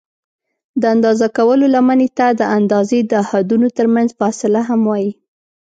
[0.81, 5.11] د اندازه کولو لمنې ته د اندازې د حدونو ترمنځ فاصله هم وایي.